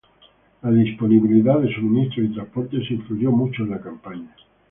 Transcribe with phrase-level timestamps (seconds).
[0.63, 4.35] La disponibilidad de suministros y transportes influyó mucho en la campaña.